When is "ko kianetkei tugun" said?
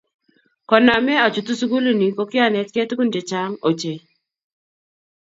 2.15-3.13